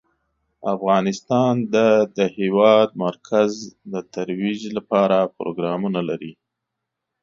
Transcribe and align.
افغانستان 0.75 1.53
د 1.73 1.75
د 2.17 2.19
هېواد 2.37 2.89
مرکز 3.05 3.51
د 3.91 3.95
ترویج 4.13 4.61
لپاره 4.77 5.17
پروګرامونه 5.37 5.99
لري. 6.09 6.33